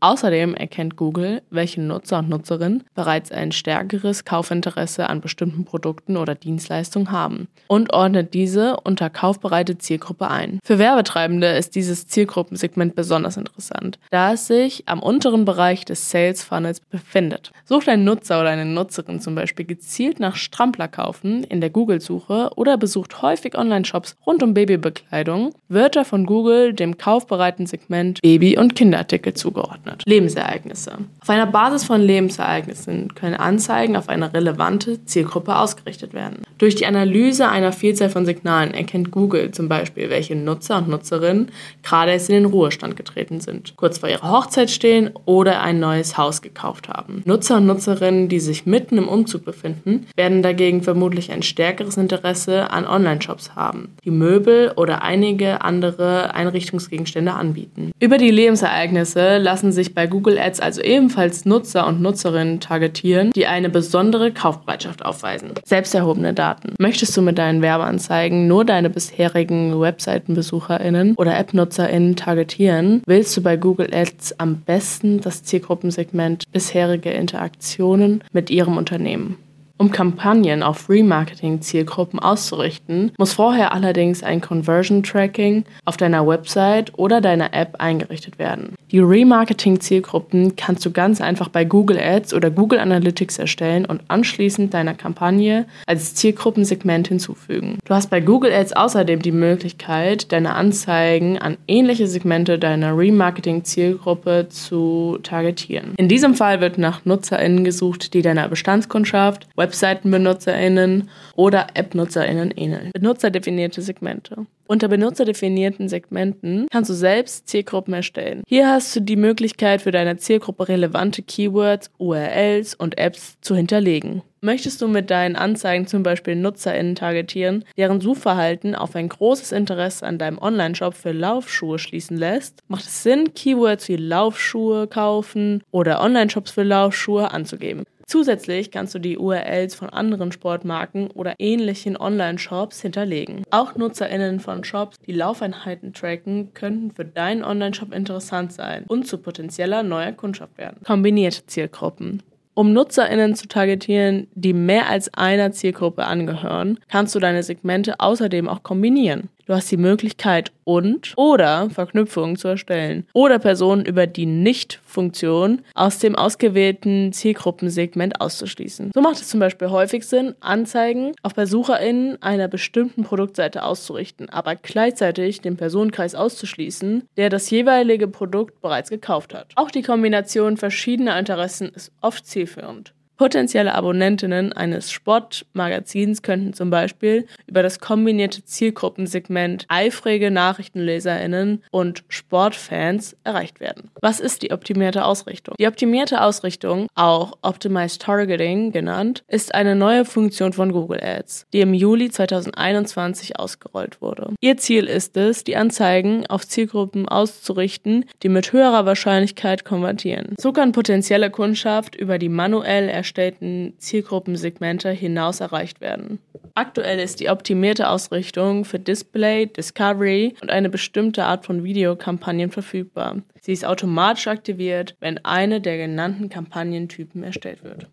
Außerdem 0.00 0.54
erkennt 0.54 0.96
Google, 0.96 1.42
welche 1.50 1.80
Nutzer 1.80 2.18
und 2.18 2.28
Nutzerinnen 2.28 2.84
bereits 2.94 3.32
ein 3.32 3.52
stärkeres 3.52 4.24
Kaufinteresse 4.24 5.08
an 5.08 5.20
bestimmten 5.20 5.64
Produkten 5.64 6.16
oder 6.16 6.34
Dienstleistungen 6.34 7.10
haben 7.10 7.48
und 7.66 7.92
ordnet 7.92 8.34
diese 8.34 8.78
unter 8.80 9.10
kaufbereite 9.10 9.78
Zielgruppe 9.78 10.28
ein. 10.28 10.60
Für 10.64 10.78
Werbetreibende 10.78 11.48
ist 11.48 11.74
dieses 11.74 12.06
Zielgruppensegment 12.06 12.94
besonders 12.94 13.36
interessant, 13.36 13.98
da 14.10 14.34
es 14.34 14.46
sich 14.46 14.84
am 14.86 15.02
unteren 15.02 15.44
Bereich 15.44 15.84
des 15.84 16.10
Sales 16.10 16.42
Funnels 16.42 16.80
befindet. 16.80 17.52
Sucht 17.64 17.88
ein 17.88 18.04
Nutzer 18.04 18.40
oder 18.40 18.50
eine 18.50 18.64
Nutzerin 18.64 19.20
zum 19.20 19.34
Beispiel 19.34 19.64
gezielt 19.64 20.20
nach 20.20 20.36
Stramplerkaufen 20.36 21.44
in 21.44 21.60
der 21.60 21.70
Google-Suche 21.70 22.50
oder 22.56 22.76
besucht 22.76 23.22
häufig 23.22 23.56
Online-Shops 23.56 24.16
rund 24.26 24.42
um 24.42 24.54
Babybekleidung, 24.54 25.54
wird 25.68 25.96
er 25.96 26.04
von 26.04 26.26
Google 26.26 26.72
dem 26.72 26.98
kaufbereiten 26.98 27.66
Segment 27.66 28.20
Baby- 28.22 28.58
und 28.58 28.74
Kinderartikel 28.74 29.34
zugeordnet 29.34 29.77
zugeordnet. 29.78 30.02
Lebensereignisse. 30.06 30.92
Auf 31.20 31.30
einer 31.30 31.46
Basis 31.46 31.84
von 31.84 32.00
Lebensereignissen 32.00 33.14
können 33.14 33.34
Anzeigen 33.34 33.96
auf 33.96 34.08
eine 34.08 34.32
relevante 34.32 35.04
Zielgruppe 35.04 35.56
ausgerichtet 35.56 36.12
werden. 36.12 36.42
Durch 36.58 36.74
die 36.74 36.86
Analyse 36.86 37.48
einer 37.48 37.72
Vielzahl 37.72 38.10
von 38.10 38.26
Signalen 38.26 38.74
erkennt 38.74 39.10
Google 39.10 39.50
zum 39.52 39.68
Beispiel, 39.68 40.10
welche 40.10 40.34
Nutzer 40.34 40.78
und 40.78 40.88
Nutzerinnen 40.88 41.50
gerade 41.82 42.12
erst 42.12 42.28
in 42.28 42.34
den 42.34 42.44
Ruhestand 42.46 42.96
getreten 42.96 43.40
sind, 43.40 43.74
kurz 43.76 43.98
vor 43.98 44.08
ihrer 44.08 44.30
Hochzeit 44.30 44.70
stehen 44.70 45.10
oder 45.24 45.62
ein 45.62 45.78
neues 45.80 46.18
Haus 46.18 46.42
gekauft 46.42 46.88
haben. 46.88 47.22
Nutzer 47.24 47.58
und 47.58 47.66
Nutzerinnen, 47.66 48.28
die 48.28 48.40
sich 48.40 48.66
mitten 48.66 48.98
im 48.98 49.08
Umzug 49.08 49.44
befinden, 49.44 50.06
werden 50.16 50.42
dagegen 50.42 50.82
vermutlich 50.82 51.30
ein 51.30 51.42
stärkeres 51.42 51.96
Interesse 51.96 52.70
an 52.70 52.86
Online-Shops 52.86 53.54
haben, 53.54 53.94
die 54.04 54.10
Möbel 54.10 54.72
oder 54.76 55.02
einige 55.02 55.62
andere 55.62 56.34
Einrichtungsgegenstände 56.34 57.32
anbieten. 57.32 57.92
Über 58.00 58.18
die 58.18 58.30
Lebensereignisse 58.30 59.38
lassen 59.38 59.57
lassen 59.58 59.72
sich 59.72 59.92
bei 59.92 60.06
Google 60.06 60.38
Ads 60.38 60.60
also 60.60 60.80
ebenfalls 60.80 61.44
Nutzer 61.44 61.84
und 61.88 62.00
Nutzerinnen 62.00 62.60
targetieren, 62.60 63.32
die 63.32 63.48
eine 63.48 63.68
besondere 63.68 64.30
Kaufbereitschaft 64.30 65.04
aufweisen. 65.04 65.50
Selbst 65.64 65.96
erhobene 65.96 66.32
Daten. 66.32 66.76
Möchtest 66.78 67.16
du 67.16 67.22
mit 67.22 67.38
deinen 67.38 67.60
Werbeanzeigen 67.60 68.46
nur 68.46 68.64
deine 68.64 68.88
bisherigen 68.88 69.80
Webseitenbesucherinnen 69.80 71.16
oder 71.16 71.36
App-Nutzerinnen 71.36 72.14
targetieren, 72.14 73.02
willst 73.04 73.36
du 73.36 73.42
bei 73.42 73.56
Google 73.56 73.92
Ads 73.92 74.38
am 74.38 74.60
besten 74.60 75.20
das 75.22 75.42
Zielgruppensegment 75.42 76.44
bisherige 76.52 77.10
Interaktionen 77.10 78.22
mit 78.30 78.50
ihrem 78.50 78.76
Unternehmen. 78.76 79.38
Um 79.80 79.92
Kampagnen 79.92 80.64
auf 80.64 80.88
Remarketing-Zielgruppen 80.88 82.18
auszurichten, 82.18 83.12
muss 83.16 83.32
vorher 83.32 83.72
allerdings 83.72 84.24
ein 84.24 84.40
Conversion 84.40 85.04
Tracking 85.04 85.64
auf 85.84 85.96
deiner 85.96 86.26
Website 86.26 86.98
oder 86.98 87.20
deiner 87.20 87.54
App 87.54 87.76
eingerichtet 87.78 88.40
werden. 88.40 88.74
Die 88.90 89.00
Remarketing-Zielgruppen 89.00 90.56
kannst 90.56 90.86
du 90.86 90.90
ganz 90.90 91.20
einfach 91.20 91.48
bei 91.48 91.66
Google 91.66 91.98
Ads 91.98 92.32
oder 92.32 92.50
Google 92.50 92.78
Analytics 92.78 93.38
erstellen 93.38 93.84
und 93.84 94.00
anschließend 94.08 94.72
deiner 94.72 94.94
Kampagne 94.94 95.66
als 95.86 96.14
Zielgruppensegment 96.14 97.08
hinzufügen. 97.08 97.78
Du 97.84 97.94
hast 97.94 98.08
bei 98.08 98.20
Google 98.20 98.50
Ads 98.50 98.72
außerdem 98.72 99.20
die 99.20 99.32
Möglichkeit, 99.32 100.32
deine 100.32 100.54
Anzeigen 100.54 101.38
an 101.38 101.58
ähnliche 101.66 102.06
Segmente 102.06 102.58
deiner 102.58 102.96
Remarketing-Zielgruppe 102.96 104.46
zu 104.48 105.18
targetieren. 105.22 105.92
In 105.98 106.08
diesem 106.08 106.34
Fall 106.34 106.62
wird 106.62 106.78
nach 106.78 107.04
NutzerInnen 107.04 107.64
gesucht, 107.64 108.14
die 108.14 108.22
deiner 108.22 108.48
Bestandskundschaft, 108.48 109.46
Webseitenbenutzerinnen 109.56 111.10
oder 111.36 111.66
App-Nutzerinnen 111.74 112.52
ähneln. 112.56 112.90
Benutzerdefinierte 112.94 113.82
Segmente. 113.82 114.46
Unter 114.70 114.88
benutzerdefinierten 114.88 115.88
Segmenten 115.88 116.66
kannst 116.70 116.90
du 116.90 116.94
selbst 116.94 117.48
Zielgruppen 117.48 117.94
erstellen. 117.94 118.42
Hier 118.46 118.68
hast 118.68 118.94
du 118.94 119.00
die 119.00 119.16
Möglichkeit, 119.16 119.80
für 119.80 119.92
deine 119.92 120.18
Zielgruppe 120.18 120.68
relevante 120.68 121.22
Keywords, 121.22 121.90
URLs 121.96 122.74
und 122.74 122.98
Apps 122.98 123.38
zu 123.40 123.56
hinterlegen. 123.56 124.20
Möchtest 124.42 124.82
du 124.82 124.88
mit 124.88 125.10
deinen 125.10 125.36
Anzeigen 125.36 125.86
zum 125.86 126.02
Beispiel 126.02 126.36
NutzerInnen 126.36 126.96
targetieren, 126.96 127.64
deren 127.78 128.02
Suchverhalten 128.02 128.74
auf 128.74 128.94
ein 128.94 129.08
großes 129.08 129.52
Interesse 129.52 130.06
an 130.06 130.18
deinem 130.18 130.36
Online-Shop 130.36 130.92
für 130.92 131.12
Laufschuhe 131.12 131.78
schließen 131.78 132.18
lässt, 132.18 132.62
macht 132.68 132.84
es 132.84 133.02
Sinn, 133.02 133.32
Keywords 133.32 133.88
wie 133.88 133.96
Laufschuhe 133.96 134.86
kaufen 134.86 135.62
oder 135.70 136.02
Online-Shops 136.02 136.50
für 136.50 136.62
Laufschuhe 136.62 137.30
anzugeben. 137.30 137.84
Zusätzlich 138.08 138.70
kannst 138.70 138.94
du 138.94 138.98
die 138.98 139.18
URLs 139.18 139.74
von 139.74 139.90
anderen 139.90 140.32
Sportmarken 140.32 141.10
oder 141.10 141.34
ähnlichen 141.38 141.94
Online-Shops 141.94 142.80
hinterlegen. 142.80 143.42
Auch 143.50 143.76
NutzerInnen 143.76 144.40
von 144.40 144.64
Shops, 144.64 144.98
die 145.06 145.12
Laufeinheiten 145.12 145.92
tracken, 145.92 146.54
könnten 146.54 146.90
für 146.90 147.04
deinen 147.04 147.44
Online-Shop 147.44 147.92
interessant 147.92 148.54
sein 148.54 148.84
und 148.88 149.06
zu 149.06 149.18
potenzieller 149.18 149.82
neuer 149.82 150.12
Kundschaft 150.12 150.56
werden. 150.56 150.78
Kombinierte 150.86 151.44
Zielgruppen. 151.44 152.22
Um 152.54 152.72
NutzerInnen 152.72 153.34
zu 153.34 153.46
targetieren, 153.46 154.26
die 154.34 154.54
mehr 154.54 154.88
als 154.88 155.12
einer 155.12 155.52
Zielgruppe 155.52 156.06
angehören, 156.06 156.80
kannst 156.88 157.14
du 157.14 157.20
deine 157.20 157.42
Segmente 157.42 158.00
außerdem 158.00 158.48
auch 158.48 158.62
kombinieren. 158.62 159.28
Du 159.48 159.54
hast 159.54 159.70
die 159.70 159.78
Möglichkeit 159.78 160.52
und 160.64 161.14
oder 161.16 161.70
Verknüpfungen 161.70 162.36
zu 162.36 162.48
erstellen 162.48 163.06
oder 163.14 163.38
Personen 163.38 163.86
über 163.86 164.06
die 164.06 164.26
Nicht-Funktion 164.26 165.62
aus 165.74 166.00
dem 166.00 166.16
ausgewählten 166.16 167.14
Zielgruppensegment 167.14 168.20
auszuschließen. 168.20 168.90
So 168.94 169.00
macht 169.00 169.14
es 169.14 169.28
zum 169.28 169.40
Beispiel 169.40 169.70
häufig 169.70 170.06
Sinn, 170.06 170.34
Anzeigen 170.40 171.12
auf 171.22 171.34
BesucherInnen 171.34 172.22
einer 172.22 172.46
bestimmten 172.46 173.04
Produktseite 173.04 173.62
auszurichten, 173.62 174.28
aber 174.28 174.54
gleichzeitig 174.54 175.40
den 175.40 175.56
Personenkreis 175.56 176.14
auszuschließen, 176.14 177.04
der 177.16 177.30
das 177.30 177.48
jeweilige 177.48 178.06
Produkt 178.06 178.60
bereits 178.60 178.90
gekauft 178.90 179.32
hat. 179.32 179.52
Auch 179.56 179.70
die 179.70 179.80
Kombination 179.80 180.58
verschiedener 180.58 181.18
Interessen 181.18 181.70
ist 181.74 181.90
oft 182.02 182.26
zielführend. 182.26 182.92
Potenzielle 183.18 183.74
Abonnentinnen 183.74 184.52
eines 184.52 184.92
Sportmagazins 184.92 186.22
könnten 186.22 186.52
zum 186.52 186.70
Beispiel 186.70 187.26
über 187.48 187.64
das 187.64 187.80
kombinierte 187.80 188.44
Zielgruppensegment 188.44 189.64
eifrige 189.66 190.30
Nachrichtenleserinnen 190.30 191.64
und 191.72 192.04
Sportfans 192.08 193.16
erreicht 193.24 193.58
werden. 193.58 193.90
Was 194.00 194.20
ist 194.20 194.42
die 194.42 194.52
optimierte 194.52 195.04
Ausrichtung? 195.04 195.56
Die 195.58 195.66
optimierte 195.66 196.22
Ausrichtung, 196.22 196.86
auch 196.94 197.32
Optimized 197.42 198.02
Targeting 198.02 198.70
genannt, 198.70 199.24
ist 199.26 199.52
eine 199.52 199.74
neue 199.74 200.04
Funktion 200.04 200.52
von 200.52 200.70
Google 200.70 201.00
Ads, 201.02 201.46
die 201.52 201.60
im 201.60 201.74
Juli 201.74 202.10
2021 202.10 203.36
ausgerollt 203.36 204.00
wurde. 204.00 204.32
Ihr 204.40 204.58
Ziel 204.58 204.84
ist 204.84 205.16
es, 205.16 205.42
die 205.42 205.56
Anzeigen 205.56 206.24
auf 206.28 206.46
Zielgruppen 206.46 207.08
auszurichten, 207.08 208.04
die 208.22 208.28
mit 208.28 208.52
höherer 208.52 208.86
Wahrscheinlichkeit 208.86 209.64
konvertieren. 209.64 210.36
So 210.38 210.52
kann 210.52 210.70
potenzielle 210.70 211.30
Kundschaft 211.30 211.96
über 211.96 212.18
die 212.18 212.28
manuell 212.28 212.88
erstellten 213.08 213.72
Zielgruppensegmente 213.78 214.90
hinaus 214.90 215.40
erreicht 215.40 215.80
werden. 215.80 216.18
Aktuell 216.54 216.98
ist 216.98 217.20
die 217.20 217.30
optimierte 217.30 217.88
Ausrichtung 217.88 218.66
für 218.66 218.78
Display, 218.78 219.46
Discovery 219.46 220.34
und 220.42 220.50
eine 220.50 220.68
bestimmte 220.68 221.24
Art 221.24 221.46
von 221.46 221.64
Videokampagnen 221.64 222.50
verfügbar. 222.50 223.22
Sie 223.40 223.52
ist 223.52 223.64
automatisch 223.64 224.26
aktiviert, 224.26 224.94
wenn 225.00 225.24
eine 225.24 225.62
der 225.62 225.78
genannten 225.78 226.28
Kampagnentypen 226.28 227.22
erstellt 227.22 227.64
wird. 227.64 227.86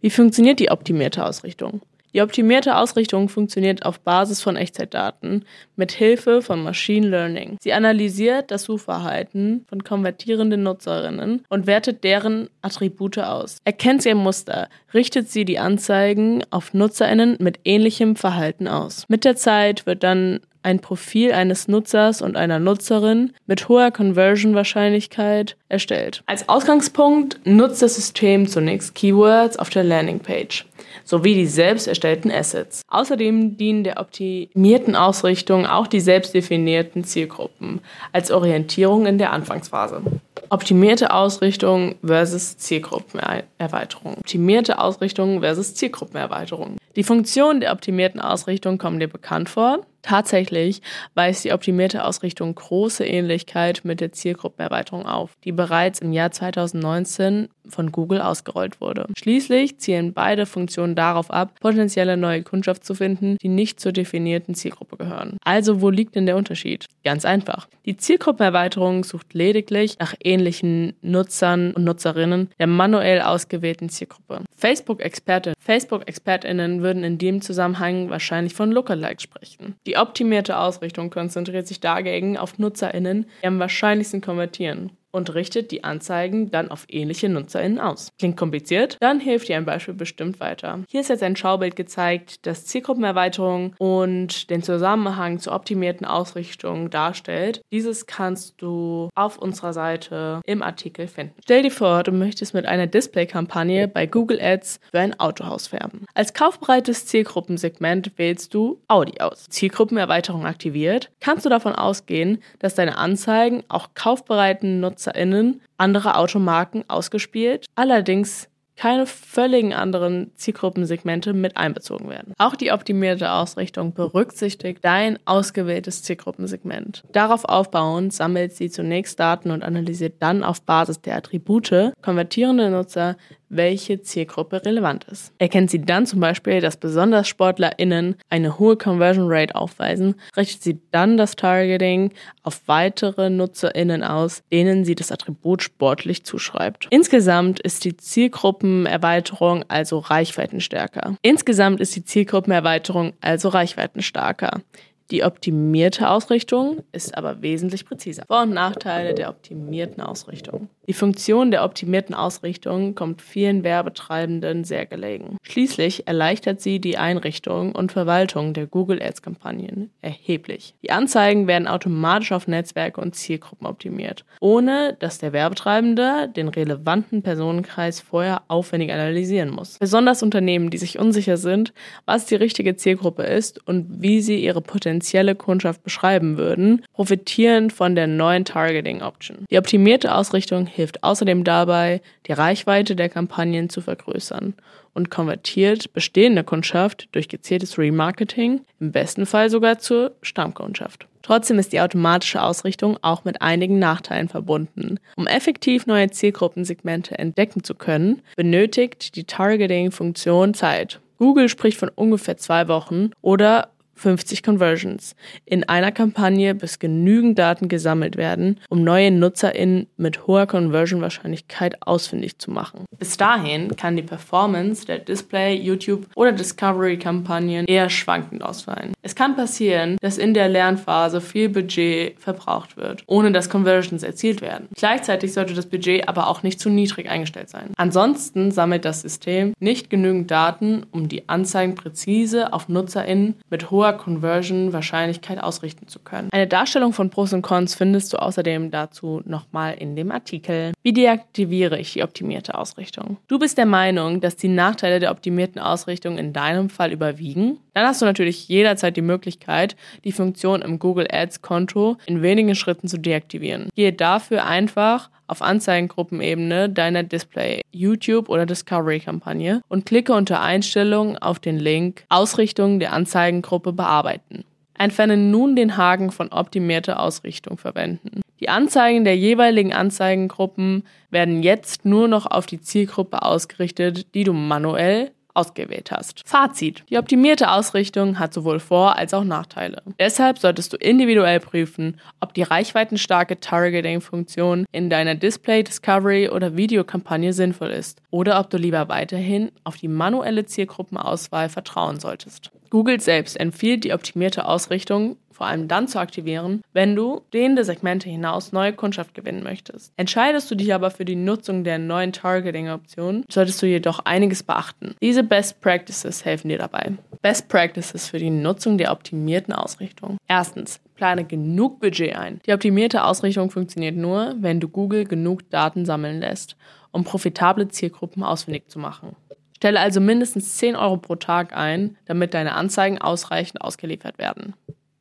Wie 0.00 0.10
funktioniert 0.10 0.60
die 0.60 0.70
optimierte 0.70 1.26
Ausrichtung? 1.26 1.80
Die 2.12 2.22
optimierte 2.22 2.76
Ausrichtung 2.76 3.28
funktioniert 3.28 3.84
auf 3.84 4.00
Basis 4.00 4.42
von 4.42 4.56
Echtzeitdaten 4.56 5.44
mit 5.76 5.92
Hilfe 5.92 6.42
von 6.42 6.62
Machine 6.62 7.08
Learning. 7.08 7.56
Sie 7.60 7.72
analysiert 7.72 8.50
das 8.50 8.64
Suchverhalten 8.64 9.64
von 9.68 9.84
konvertierenden 9.84 10.62
Nutzerinnen 10.62 11.44
und 11.48 11.66
wertet 11.66 12.02
deren 12.02 12.48
Attribute 12.62 13.18
aus. 13.18 13.58
Erkennt 13.64 14.02
sie 14.02 14.10
ein 14.10 14.16
Muster, 14.16 14.68
richtet 14.92 15.30
sie 15.30 15.44
die 15.44 15.58
Anzeigen 15.58 16.42
auf 16.50 16.74
Nutzerinnen 16.74 17.36
mit 17.38 17.60
ähnlichem 17.64 18.16
Verhalten 18.16 18.66
aus. 18.66 19.04
Mit 19.08 19.24
der 19.24 19.36
Zeit 19.36 19.86
wird 19.86 20.02
dann 20.02 20.40
ein 20.62 20.80
Profil 20.80 21.32
eines 21.32 21.68
Nutzers 21.68 22.20
und 22.22 22.36
einer 22.36 22.58
Nutzerin 22.58 23.32
mit 23.46 23.68
hoher 23.68 23.90
Conversion-Wahrscheinlichkeit 23.90 25.56
erstellt. 25.68 26.22
Als 26.26 26.48
Ausgangspunkt 26.48 27.40
nutzt 27.44 27.82
das 27.82 27.94
System 27.94 28.46
zunächst 28.46 28.94
Keywords 28.94 29.58
auf 29.58 29.70
der 29.70 29.84
Landingpage. 29.84 30.66
Sowie 31.04 31.34
die 31.34 31.46
selbst 31.46 31.86
erstellten 31.88 32.30
Assets. 32.30 32.82
Außerdem 32.88 33.56
dienen 33.56 33.84
der 33.84 33.98
optimierten 34.00 34.96
Ausrichtung 34.96 35.66
auch 35.66 35.86
die 35.86 36.00
selbst 36.00 36.34
definierten 36.34 37.04
Zielgruppen 37.04 37.80
als 38.12 38.30
Orientierung 38.30 39.06
in 39.06 39.18
der 39.18 39.32
Anfangsphase. 39.32 40.02
Optimierte 40.48 41.12
Ausrichtung 41.12 41.96
versus 42.04 42.56
Zielgruppenerweiterung. 42.56 44.14
Optimierte 44.18 44.78
Ausrichtung 44.78 45.40
versus 45.40 45.74
Zielgruppenerweiterung. 45.74 46.76
Die 46.96 47.04
Funktionen 47.04 47.60
der 47.60 47.72
optimierten 47.72 48.20
Ausrichtung 48.20 48.78
kommen 48.78 48.98
dir 48.98 49.08
bekannt 49.08 49.48
vor. 49.48 49.80
Tatsächlich 50.02 50.80
weist 51.14 51.44
die 51.44 51.52
optimierte 51.52 52.04
Ausrichtung 52.04 52.54
große 52.54 53.04
Ähnlichkeit 53.04 53.82
mit 53.84 54.00
der 54.00 54.12
Zielgruppenerweiterung 54.12 55.06
auf, 55.06 55.32
die 55.44 55.52
bereits 55.52 55.98
im 56.00 56.12
Jahr 56.12 56.30
2019 56.30 57.48
von 57.68 57.92
Google 57.92 58.20
ausgerollt 58.20 58.80
wurde. 58.80 59.06
Schließlich 59.16 59.78
zielen 59.78 60.12
beide 60.12 60.46
Funktionen 60.46 60.94
darauf 60.94 61.30
ab, 61.30 61.52
potenzielle 61.60 62.16
neue 62.16 62.42
Kundschaft 62.42 62.84
zu 62.84 62.94
finden, 62.94 63.36
die 63.42 63.48
nicht 63.48 63.78
zur 63.78 63.92
definierten 63.92 64.54
Zielgruppe 64.54 64.96
gehören. 64.96 65.36
Also 65.44 65.80
wo 65.82 65.90
liegt 65.90 66.16
denn 66.16 66.26
der 66.26 66.36
Unterschied? 66.36 66.86
Ganz 67.04 67.24
einfach. 67.24 67.68
Die 67.84 67.96
Zielgruppenerweiterung 67.96 69.04
sucht 69.04 69.34
lediglich 69.34 69.98
nach 69.98 70.14
ähnlichen 70.30 70.94
Nutzern 71.02 71.72
und 71.72 71.84
Nutzerinnen 71.84 72.50
der 72.58 72.66
manuell 72.66 73.20
ausgewählten 73.20 73.88
Zielgruppe. 73.88 74.44
Facebook-Expertinnen 74.56 75.56
Facebook-ExpertInnen 75.60 76.82
würden 76.82 77.04
in 77.04 77.18
dem 77.18 77.40
Zusammenhang 77.40 78.10
wahrscheinlich 78.10 78.54
von 78.54 78.72
Lookalikes 78.72 79.22
sprechen. 79.22 79.76
Die 79.86 79.96
optimierte 79.96 80.58
Ausrichtung 80.58 81.10
konzentriert 81.10 81.66
sich 81.66 81.80
dagegen 81.80 82.36
auf 82.36 82.58
NutzerInnen, 82.58 83.26
die 83.42 83.46
am 83.46 83.58
wahrscheinlichsten 83.58 84.20
konvertieren 84.20 84.90
und 85.12 85.34
richtet 85.34 85.70
die 85.70 85.84
Anzeigen 85.84 86.50
dann 86.50 86.70
auf 86.70 86.86
ähnliche 86.88 87.28
NutzerInnen 87.28 87.78
aus. 87.80 88.12
Klingt 88.18 88.36
kompliziert? 88.36 88.96
Dann 89.00 89.20
hilft 89.20 89.48
dir 89.48 89.56
ein 89.56 89.64
Beispiel 89.64 89.94
bestimmt 89.94 90.40
weiter. 90.40 90.80
Hier 90.88 91.00
ist 91.00 91.08
jetzt 91.08 91.22
ein 91.22 91.36
Schaubild 91.36 91.76
gezeigt, 91.76 92.46
das 92.46 92.66
Zielgruppenerweiterung 92.66 93.74
und 93.78 94.50
den 94.50 94.62
Zusammenhang 94.62 95.38
zur 95.38 95.54
optimierten 95.54 96.06
Ausrichtung 96.06 96.90
darstellt. 96.90 97.60
Dieses 97.72 98.06
kannst 98.06 98.62
du 98.62 99.08
auf 99.14 99.38
unserer 99.38 99.72
Seite 99.72 100.40
im 100.46 100.62
Artikel 100.62 101.08
finden. 101.08 101.34
Stell 101.42 101.62
dir 101.62 101.70
vor, 101.70 102.02
du 102.02 102.12
möchtest 102.12 102.54
mit 102.54 102.66
einer 102.66 102.86
Display-Kampagne 102.86 103.88
bei 103.88 104.06
Google 104.06 104.40
Ads 104.40 104.80
für 104.90 105.00
ein 105.00 105.18
Autohaus 105.18 105.72
werben. 105.72 106.04
Als 106.14 106.34
kaufbereites 106.34 107.06
Zielgruppensegment 107.06 108.12
wählst 108.16 108.54
du 108.54 108.80
Audi 108.88 109.20
aus. 109.20 109.46
Zielgruppenerweiterung 109.48 110.46
aktiviert, 110.46 111.10
kannst 111.20 111.44
du 111.44 111.50
davon 111.50 111.74
ausgehen, 111.74 112.42
dass 112.58 112.74
deine 112.74 112.96
Anzeigen 112.96 113.64
auch 113.68 113.90
kaufbereiten 113.94 114.80
Nutzern 114.80 114.99
NutzerInnen 115.00 115.60
anderer 115.78 116.18
Automarken 116.18 116.84
ausgespielt, 116.88 117.66
allerdings 117.74 118.48
keine 118.76 119.04
völligen 119.04 119.74
anderen 119.74 120.32
Zielgruppensegmente 120.36 121.34
mit 121.34 121.58
einbezogen 121.58 122.08
werden. 122.08 122.32
Auch 122.38 122.56
die 122.56 122.72
optimierte 122.72 123.30
Ausrichtung 123.30 123.92
berücksichtigt 123.92 124.82
dein 124.82 125.18
ausgewähltes 125.26 126.02
Zielgruppensegment. 126.02 127.02
Darauf 127.12 127.44
aufbauend 127.44 128.14
sammelt 128.14 128.54
sie 128.54 128.70
zunächst 128.70 129.20
Daten 129.20 129.50
und 129.50 129.62
analysiert 129.62 130.14
dann 130.20 130.42
auf 130.42 130.62
Basis 130.62 131.02
der 131.02 131.16
Attribute 131.16 131.92
konvertierende 132.00 132.70
Nutzer 132.70 133.16
welche 133.50 134.00
Zielgruppe 134.00 134.64
relevant 134.64 135.04
ist. 135.04 135.32
Erkennt 135.38 135.70
sie 135.70 135.82
dann 135.82 136.06
zum 136.06 136.20
Beispiel, 136.20 136.60
dass 136.60 136.76
besonders 136.76 137.28
SportlerInnen 137.28 138.16
eine 138.30 138.58
hohe 138.58 138.76
Conversion 138.76 139.26
Rate 139.28 139.54
aufweisen, 139.54 140.14
richtet 140.36 140.62
sie 140.62 140.80
dann 140.92 141.16
das 141.16 141.36
Targeting 141.36 142.12
auf 142.42 142.62
weitere 142.66 143.28
NutzerInnen 143.28 144.02
aus, 144.02 144.42
denen 144.52 144.84
sie 144.84 144.94
das 144.94 145.12
Attribut 145.12 145.62
sportlich 145.62 146.24
zuschreibt. 146.24 146.86
Insgesamt 146.90 147.60
ist 147.60 147.84
die 147.84 147.96
Zielgruppenerweiterung 147.96 149.64
also 149.68 149.98
reichweitenstärker. 149.98 151.16
Insgesamt 151.22 151.80
ist 151.80 151.94
die 151.96 152.04
Zielgruppenerweiterung 152.04 153.12
also 153.20 153.48
reichweitenstarker. 153.48 154.62
Die 155.10 155.24
optimierte 155.24 156.08
Ausrichtung 156.08 156.84
ist 156.92 157.16
aber 157.16 157.42
wesentlich 157.42 157.84
präziser. 157.84 158.22
Vor- 158.28 158.42
und 158.42 158.54
Nachteile 158.54 159.12
der 159.12 159.28
optimierten 159.28 160.00
Ausrichtung. 160.00 160.68
Die 160.90 160.94
Funktion 160.94 161.52
der 161.52 161.62
optimierten 161.62 162.16
Ausrichtung 162.16 162.96
kommt 162.96 163.22
vielen 163.22 163.62
Werbetreibenden 163.62 164.64
sehr 164.64 164.86
gelegen. 164.86 165.36
Schließlich 165.42 166.08
erleichtert 166.08 166.60
sie 166.60 166.80
die 166.80 166.98
Einrichtung 166.98 167.76
und 167.76 167.92
Verwaltung 167.92 168.54
der 168.54 168.66
Google 168.66 169.00
Ads-Kampagnen 169.00 169.90
erheblich. 170.02 170.74
Die 170.82 170.90
Anzeigen 170.90 171.46
werden 171.46 171.68
automatisch 171.68 172.32
auf 172.32 172.48
Netzwerke 172.48 173.00
und 173.00 173.14
Zielgruppen 173.14 173.68
optimiert, 173.68 174.24
ohne 174.40 174.96
dass 174.98 175.18
der 175.18 175.32
Werbetreibende 175.32 176.28
den 176.34 176.48
relevanten 176.48 177.22
Personenkreis 177.22 178.00
vorher 178.00 178.42
aufwendig 178.48 178.90
analysieren 178.92 179.50
muss. 179.50 179.78
Besonders 179.78 180.24
Unternehmen, 180.24 180.70
die 180.70 180.78
sich 180.78 180.98
unsicher 180.98 181.36
sind, 181.36 181.72
was 182.04 182.26
die 182.26 182.34
richtige 182.34 182.74
Zielgruppe 182.74 183.22
ist 183.22 183.64
und 183.64 184.02
wie 184.02 184.20
sie 184.22 184.42
ihre 184.42 184.60
potenzielle 184.60 185.36
Kundschaft 185.36 185.84
beschreiben 185.84 186.36
würden, 186.36 186.82
profitieren 186.94 187.70
von 187.70 187.94
der 187.94 188.08
neuen 188.08 188.44
Targeting 188.44 189.02
Option. 189.02 189.44
Die 189.52 189.58
optimierte 189.58 190.12
Ausrichtung 190.12 190.66
hilft 190.66 190.79
außerdem 191.02 191.44
dabei, 191.44 192.00
die 192.26 192.32
Reichweite 192.32 192.96
der 192.96 193.08
Kampagnen 193.08 193.68
zu 193.68 193.80
vergrößern 193.80 194.54
und 194.94 195.10
konvertiert 195.10 195.92
bestehende 195.92 196.44
Kundschaft 196.44 197.08
durch 197.12 197.28
gezieltes 197.28 197.78
Remarketing 197.78 198.62
im 198.80 198.92
besten 198.92 199.26
Fall 199.26 199.50
sogar 199.50 199.78
zur 199.78 200.12
Stammkundschaft. 200.22 201.06
Trotzdem 201.22 201.58
ist 201.58 201.72
die 201.72 201.80
automatische 201.80 202.42
Ausrichtung 202.42 202.98
auch 203.02 203.24
mit 203.24 203.42
einigen 203.42 203.78
Nachteilen 203.78 204.28
verbunden. 204.28 204.98
Um 205.16 205.26
effektiv 205.26 205.86
neue 205.86 206.10
Zielgruppensegmente 206.10 207.18
entdecken 207.18 207.62
zu 207.62 207.74
können, 207.74 208.22
benötigt 208.36 209.16
die 209.16 209.24
Targeting-Funktion 209.24 210.54
Zeit. 210.54 211.00
Google 211.18 211.48
spricht 211.48 211.78
von 211.78 211.90
ungefähr 211.90 212.38
zwei 212.38 212.66
Wochen 212.68 213.10
oder 213.20 213.68
50 214.00 214.42
Conversions 214.42 215.14
in 215.44 215.68
einer 215.68 215.92
Kampagne, 215.92 216.54
bis 216.54 216.78
genügend 216.78 217.38
Daten 217.38 217.68
gesammelt 217.68 218.16
werden, 218.16 218.58
um 218.70 218.82
neue 218.82 219.10
NutzerInnen 219.10 219.88
mit 219.98 220.26
hoher 220.26 220.46
Conversion-Wahrscheinlichkeit 220.46 221.86
ausfindig 221.86 222.38
zu 222.38 222.50
machen. 222.50 222.86
Bis 222.98 223.18
dahin 223.18 223.76
kann 223.76 223.96
die 223.96 224.02
Performance 224.02 224.86
der 224.86 224.98
Display-, 224.98 225.54
YouTube- 225.54 226.06
oder 226.14 226.32
Discovery-Kampagnen 226.32 227.66
eher 227.66 227.90
schwankend 227.90 228.42
ausfallen. 228.42 228.94
Es 229.02 229.14
kann 229.14 229.36
passieren, 229.36 229.98
dass 230.00 230.16
in 230.16 230.32
der 230.32 230.48
Lernphase 230.48 231.20
viel 231.20 231.50
Budget 231.50 232.18
verbraucht 232.18 232.78
wird, 232.78 233.02
ohne 233.06 233.32
dass 233.32 233.50
Conversions 233.50 234.02
erzielt 234.02 234.40
werden. 234.40 234.68
Gleichzeitig 234.76 235.34
sollte 235.34 235.52
das 235.52 235.66
Budget 235.66 236.08
aber 236.08 236.28
auch 236.28 236.42
nicht 236.42 236.58
zu 236.58 236.70
niedrig 236.70 237.10
eingestellt 237.10 237.50
sein. 237.50 237.70
Ansonsten 237.76 238.50
sammelt 238.50 238.86
das 238.86 239.02
System 239.02 239.52
nicht 239.60 239.90
genügend 239.90 240.30
Daten, 240.30 240.86
um 240.90 241.08
die 241.08 241.28
Anzeigen 241.28 241.74
präzise 241.74 242.54
auf 242.54 242.68
NutzerInnen 242.68 243.36
mit 243.50 243.70
hoher 243.70 243.89
hoher 243.90 243.98
Conversion-Wahrscheinlichkeit 243.98 245.42
ausrichten 245.42 245.88
zu 245.88 245.98
können. 245.98 246.28
Eine 246.32 246.46
Darstellung 246.46 246.92
von 246.92 247.10
Pros 247.10 247.32
und 247.32 247.42
Cons 247.42 247.74
findest 247.74 248.12
du 248.12 248.18
außerdem 248.18 248.70
dazu 248.70 249.22
nochmal 249.24 249.74
in 249.74 249.96
dem 249.96 250.10
Artikel. 250.10 250.72
Wie 250.82 250.92
deaktiviere 250.92 251.78
ich 251.78 251.92
die 251.92 252.02
optimierte 252.02 252.54
Ausrichtung? 252.54 253.18
Du 253.28 253.38
bist 253.38 253.58
der 253.58 253.66
Meinung, 253.66 254.20
dass 254.20 254.36
die 254.36 254.48
Nachteile 254.48 255.00
der 255.00 255.10
optimierten 255.10 255.60
Ausrichtung 255.60 256.18
in 256.18 256.32
deinem 256.32 256.70
Fall 256.70 256.92
überwiegen? 256.92 257.58
Dann 257.74 257.86
hast 257.86 258.02
du 258.02 258.06
natürlich 258.06 258.48
jederzeit 258.48 258.96
die 258.96 259.02
Möglichkeit, 259.02 259.76
die 260.04 260.12
Funktion 260.12 260.62
im 260.62 260.78
Google 260.78 261.06
Ads 261.10 261.42
Konto 261.42 261.96
in 262.06 262.22
wenigen 262.22 262.54
Schritten 262.54 262.88
zu 262.88 262.98
deaktivieren. 262.98 263.68
Gehe 263.76 263.92
dafür 263.92 264.44
einfach 264.44 265.10
auf 265.30 265.42
Anzeigengruppenebene 265.42 266.68
deiner 266.68 267.04
Display, 267.04 267.60
YouTube 267.70 268.28
oder 268.28 268.46
Discovery-Kampagne 268.46 269.62
und 269.68 269.86
klicke 269.86 270.12
unter 270.12 270.40
Einstellungen 270.40 271.16
auf 271.18 271.38
den 271.38 271.58
Link 271.58 272.04
Ausrichtung 272.08 272.80
der 272.80 272.92
Anzeigengruppe 272.92 273.72
bearbeiten. 273.72 274.44
Entferne 274.76 275.16
nun 275.16 275.56
den 275.56 275.76
Haken 275.76 276.10
von 276.10 276.28
optimierte 276.32 276.98
Ausrichtung 276.98 277.58
verwenden. 277.58 278.22
Die 278.40 278.48
Anzeigen 278.48 279.04
der 279.04 279.16
jeweiligen 279.16 279.74
Anzeigengruppen 279.74 280.84
werden 281.10 281.42
jetzt 281.42 281.84
nur 281.84 282.08
noch 282.08 282.26
auf 282.26 282.46
die 282.46 282.60
Zielgruppe 282.60 283.22
ausgerichtet, 283.22 284.14
die 284.14 284.24
du 284.24 284.32
manuell 284.32 285.12
ausgewählt 285.34 285.90
hast. 285.90 286.22
Fazit. 286.26 286.84
Die 286.90 286.98
optimierte 286.98 287.50
Ausrichtung 287.50 288.18
hat 288.18 288.34
sowohl 288.34 288.60
Vor- 288.60 288.96
als 288.96 289.14
auch 289.14 289.24
Nachteile. 289.24 289.82
Deshalb 289.98 290.38
solltest 290.38 290.72
du 290.72 290.76
individuell 290.76 291.40
prüfen, 291.40 292.00
ob 292.20 292.34
die 292.34 292.42
reichweitenstarke 292.42 293.40
Targeting-Funktion 293.40 294.66
in 294.72 294.90
deiner 294.90 295.14
Display, 295.14 295.62
Discovery 295.62 296.28
oder 296.28 296.56
Videokampagne 296.56 297.32
sinnvoll 297.32 297.70
ist 297.70 298.00
oder 298.10 298.40
ob 298.40 298.50
du 298.50 298.56
lieber 298.56 298.88
weiterhin 298.88 299.50
auf 299.64 299.76
die 299.76 299.88
manuelle 299.88 300.44
Zielgruppenauswahl 300.44 301.48
vertrauen 301.48 302.00
solltest. 302.00 302.50
Google 302.70 303.00
selbst 303.00 303.38
empfiehlt 303.38 303.84
die 303.84 303.92
optimierte 303.92 304.46
Ausrichtung 304.46 305.16
vor 305.40 305.46
allem 305.46 305.68
dann 305.68 305.88
zu 305.88 305.98
aktivieren, 305.98 306.60
wenn 306.74 306.94
du 306.94 307.22
stehende 307.28 307.64
Segmente 307.64 308.10
hinaus 308.10 308.52
neue 308.52 308.74
Kundschaft 308.74 309.14
gewinnen 309.14 309.42
möchtest. 309.42 309.90
Entscheidest 309.96 310.50
du 310.50 310.54
dich 310.54 310.74
aber 310.74 310.90
für 310.90 311.06
die 311.06 311.16
Nutzung 311.16 311.64
der 311.64 311.78
neuen 311.78 312.12
Targeting-Option, 312.12 313.24
solltest 313.30 313.62
du 313.62 313.66
jedoch 313.66 314.00
einiges 314.00 314.42
beachten. 314.42 314.96
Diese 315.00 315.22
Best 315.22 315.62
Practices 315.62 316.26
helfen 316.26 316.50
dir 316.50 316.58
dabei. 316.58 316.92
Best 317.22 317.48
Practices 317.48 318.06
für 318.06 318.18
die 318.18 318.28
Nutzung 318.28 318.76
der 318.76 318.92
optimierten 318.92 319.54
Ausrichtung. 319.54 320.18
Erstens, 320.28 320.78
plane 320.94 321.24
genug 321.24 321.80
Budget 321.80 322.16
ein. 322.16 322.40
Die 322.44 322.52
optimierte 322.52 323.02
Ausrichtung 323.02 323.50
funktioniert 323.50 323.96
nur, 323.96 324.34
wenn 324.40 324.60
du 324.60 324.68
Google 324.68 325.06
genug 325.06 325.48
Daten 325.48 325.86
sammeln 325.86 326.20
lässt, 326.20 326.54
um 326.92 327.02
profitable 327.04 327.66
Zielgruppen 327.68 328.22
ausfindig 328.22 328.68
zu 328.68 328.78
machen. 328.78 329.16
Stelle 329.56 329.80
also 329.80 330.00
mindestens 330.00 330.58
10 330.58 330.76
Euro 330.76 330.98
pro 330.98 331.16
Tag 331.16 331.56
ein, 331.56 331.96
damit 332.04 332.34
deine 332.34 332.54
Anzeigen 332.54 332.98
ausreichend 332.98 333.62
ausgeliefert 333.62 334.18
werden. 334.18 334.52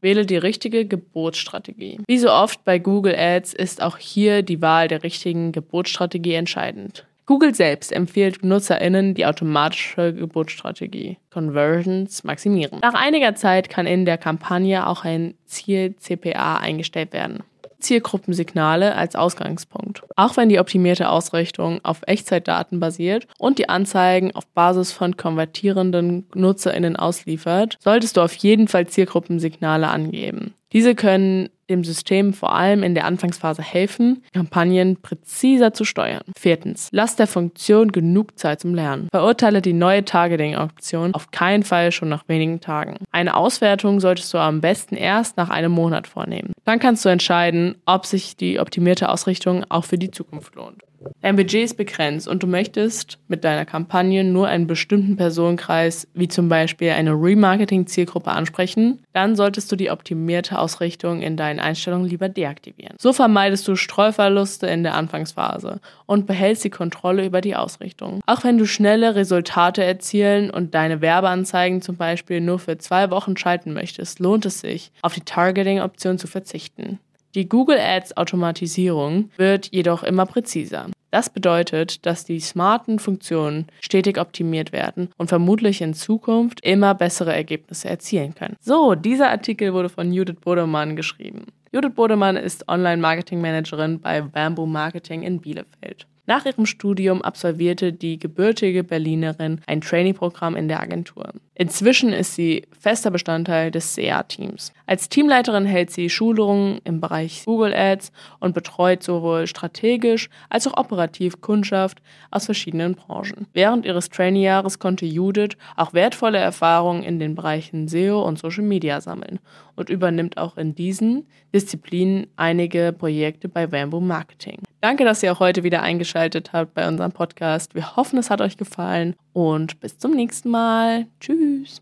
Wähle 0.01 0.25
die 0.25 0.37
richtige 0.37 0.85
Geburtsstrategie. 0.85 1.99
Wie 2.07 2.17
so 2.17 2.31
oft 2.31 2.63
bei 2.63 2.79
Google 2.79 3.15
Ads 3.15 3.53
ist 3.53 3.81
auch 3.81 3.97
hier 3.97 4.43
die 4.43 4.61
Wahl 4.61 4.87
der 4.87 5.03
richtigen 5.03 5.51
Geburtsstrategie 5.51 6.33
entscheidend. 6.33 7.05
Google 7.29 7.53
selbst 7.53 7.91
empfiehlt 7.91 8.43
NutzerInnen 8.43 9.13
die 9.13 9.27
automatische 9.27 10.15
Geburtsstrategie 10.15 11.17
Conversions 11.29 12.23
maximieren. 12.23 12.79
Nach 12.81 12.95
einiger 12.95 13.35
Zeit 13.35 13.69
kann 13.69 13.85
in 13.85 14.05
der 14.05 14.17
Kampagne 14.17 14.87
auch 14.87 15.05
ein 15.05 15.35
Ziel-CPA 15.45 16.57
eingestellt 16.57 17.13
werden. 17.13 17.43
Zielgruppensignale 17.79 18.95
als 18.95 19.15
Ausgangspunkt. 19.15 20.03
Auch 20.15 20.37
wenn 20.37 20.49
die 20.49 20.59
optimierte 20.59 21.09
Ausrichtung 21.09 21.79
auf 21.83 22.01
Echtzeitdaten 22.05 22.79
basiert 22.79 23.27
und 23.37 23.57
die 23.57 23.69
Anzeigen 23.69 24.35
auf 24.35 24.47
Basis 24.47 24.91
von 24.91 25.17
konvertierenden 25.17 26.27
NutzerInnen 26.33 26.95
ausliefert, 26.95 27.77
solltest 27.79 28.17
du 28.17 28.21
auf 28.21 28.33
jeden 28.35 28.67
Fall 28.67 28.87
Zielgruppensignale 28.87 29.87
angeben. 29.87 30.53
Diese 30.71 30.95
können 30.95 31.49
dem 31.69 31.83
System 31.83 32.33
vor 32.33 32.53
allem 32.53 32.83
in 32.83 32.95
der 32.95 33.05
Anfangsphase 33.05 33.61
helfen, 33.61 34.23
Kampagnen 34.33 35.01
präziser 35.01 35.73
zu 35.73 35.85
steuern. 35.85 36.23
Viertens, 36.37 36.89
lass 36.91 37.15
der 37.15 37.27
Funktion 37.27 37.91
genug 37.91 38.37
Zeit 38.37 38.61
zum 38.61 38.73
Lernen. 38.73 39.07
Verurteile 39.11 39.61
die 39.61 39.73
neue 39.73 40.03
Targeting-Option 40.03 41.13
auf 41.13 41.31
keinen 41.31 41.63
Fall 41.63 41.91
schon 41.91 42.09
nach 42.09 42.27
wenigen 42.27 42.59
Tagen. 42.59 42.97
Eine 43.11 43.35
Auswertung 43.35 43.99
solltest 43.99 44.33
du 44.33 44.37
am 44.37 44.61
besten 44.61 44.95
erst 44.95 45.37
nach 45.37 45.49
einem 45.49 45.71
Monat 45.71 46.07
vornehmen. 46.07 46.53
Dann 46.65 46.79
kannst 46.79 47.05
du 47.05 47.09
entscheiden, 47.09 47.75
ob 47.85 48.05
sich 48.05 48.35
die 48.35 48.59
optimierte 48.59 49.09
Ausrichtung 49.09 49.65
auch 49.69 49.85
für 49.85 49.97
die 49.97 50.11
Zukunft 50.11 50.55
lohnt. 50.55 50.83
Dein 51.21 51.35
Budget 51.35 51.65
ist 51.65 51.77
begrenzt 51.77 52.27
und 52.27 52.43
du 52.43 52.47
möchtest 52.47 53.19
mit 53.27 53.43
deiner 53.43 53.65
Kampagne 53.65 54.23
nur 54.23 54.47
einen 54.47 54.67
bestimmten 54.67 55.15
Personenkreis, 55.15 56.07
wie 56.13 56.27
zum 56.27 56.49
Beispiel 56.49 56.91
eine 56.91 57.11
Remarketing-Zielgruppe, 57.11 58.31
ansprechen, 58.31 59.01
dann 59.13 59.35
solltest 59.35 59.71
du 59.71 59.75
die 59.75 59.91
optimierte 59.91 60.59
Ausrichtung 60.59 61.21
in 61.21 61.37
deinen 61.37 61.59
Einstellungen 61.59 62.07
lieber 62.07 62.29
deaktivieren. 62.29 62.95
So 62.99 63.13
vermeidest 63.13 63.67
du 63.67 63.75
Streuverluste 63.75 64.67
in 64.67 64.83
der 64.83 64.95
Anfangsphase 64.95 65.79
und 66.05 66.25
behältst 66.25 66.63
die 66.63 66.69
Kontrolle 66.69 67.25
über 67.25 67.41
die 67.41 67.55
Ausrichtung. 67.55 68.21
Auch 68.25 68.43
wenn 68.43 68.57
du 68.57 68.65
schnelle 68.65 69.15
Resultate 69.15 69.83
erzielen 69.83 70.49
und 70.49 70.73
deine 70.73 71.01
Werbeanzeigen 71.01 71.81
zum 71.81 71.97
Beispiel 71.97 72.41
nur 72.41 72.59
für 72.59 72.77
zwei 72.77 73.11
Wochen 73.11 73.37
schalten 73.37 73.73
möchtest, 73.73 74.19
lohnt 74.19 74.45
es 74.45 74.61
sich, 74.61 74.91
auf 75.01 75.13
die 75.13 75.21
Targeting-Option 75.21 76.17
zu 76.17 76.27
verzichten. 76.27 76.99
Die 77.35 77.47
Google 77.47 77.77
Ads 77.79 78.17
Automatisierung 78.17 79.29
wird 79.37 79.71
jedoch 79.71 80.01
immer 80.01 80.25
präziser. 80.25 80.87
Das 81.11 81.29
bedeutet, 81.29 82.05
dass 82.07 82.25
die 82.25 82.39
smarten 82.39 82.97
Funktionen 82.97 83.67
stetig 83.81 84.19
optimiert 84.19 84.71
werden 84.71 85.09
und 85.17 85.27
vermutlich 85.27 85.81
in 85.81 85.93
Zukunft 85.93 86.59
immer 86.61 86.95
bessere 86.95 87.33
Ergebnisse 87.33 87.87
erzielen 87.87 88.33
können. 88.33 88.55
So, 88.59 88.95
dieser 88.95 89.29
Artikel 89.29 89.73
wurde 89.73 89.89
von 89.89 90.11
Judith 90.11 90.37
Bodemann 90.41 90.95
geschrieben. 90.95 91.45
Judith 91.71 91.93
Bodemann 91.93 92.35
ist 92.35 92.67
Online-Marketing-Managerin 92.67 93.99
bei 94.01 94.21
Bamboo 94.21 94.65
Marketing 94.65 95.21
in 95.21 95.39
Bielefeld. 95.39 96.07
Nach 96.29 96.45
ihrem 96.45 96.67
Studium 96.67 97.23
absolvierte 97.23 97.91
die 97.91 98.19
gebürtige 98.19 98.83
Berlinerin 98.83 99.61
ein 99.65 99.81
Trainingprogramm 99.81 100.55
in 100.55 100.67
der 100.67 100.79
Agentur. 100.79 101.33
Inzwischen 101.55 102.13
ist 102.13 102.35
sie 102.35 102.67
fester 102.79 103.09
Bestandteil 103.09 103.71
des 103.71 103.95
CA-Teams. 103.95 104.71
Als 104.85 105.09
Teamleiterin 105.09 105.65
hält 105.65 105.89
sie 105.89 106.07
Schulungen 106.07 106.81
im 106.83 107.01
Bereich 107.01 107.45
Google 107.45 107.73
Ads 107.73 108.11
und 108.39 108.53
betreut 108.53 109.01
sowohl 109.01 109.47
strategisch 109.47 110.29
als 110.49 110.67
auch 110.67 110.77
operativ 110.77 111.41
Kundschaft 111.41 111.99
aus 112.29 112.45
verschiedenen 112.45 112.93
Branchen. 112.93 113.47
Während 113.53 113.87
ihres 113.87 114.09
Trainee-Jahres 114.09 114.77
konnte 114.77 115.07
Judith 115.07 115.57
auch 115.75 115.93
wertvolle 115.93 116.37
Erfahrungen 116.37 117.01
in 117.01 117.17
den 117.17 117.33
Bereichen 117.33 117.87
SEO 117.87 118.21
und 118.21 118.37
Social 118.37 118.63
Media 118.63 119.01
sammeln 119.01 119.39
und 119.75 119.89
übernimmt 119.89 120.37
auch 120.37 120.57
in 120.57 120.75
diesen 120.75 121.25
Disziplinen 121.55 122.27
einige 122.35 122.93
Projekte 122.93 123.49
bei 123.49 123.65
Bamboo 123.65 123.99
Marketing. 123.99 124.59
Danke, 124.81 125.03
dass 125.03 125.21
ihr 125.23 125.33
auch 125.33 125.41
heute 125.41 125.63
wieder 125.63 125.81
eingeschaltet 126.19 126.53
habt 126.53 126.73
bei 126.73 126.87
unserem 126.87 127.11
Podcast. 127.11 127.75
Wir 127.75 127.95
hoffen, 127.95 128.19
es 128.19 128.29
hat 128.29 128.41
euch 128.41 128.57
gefallen 128.57 129.15
und 129.33 129.79
bis 129.79 129.97
zum 129.97 130.11
nächsten 130.11 130.49
Mal. 130.49 131.07
Tschüss. 131.19 131.77